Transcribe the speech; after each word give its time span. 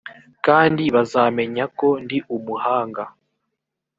kandi 0.45 0.83
bazamenya 0.95 1.63
ko 1.79 1.87
ndi 2.03 2.17
umuhanga 2.35 3.03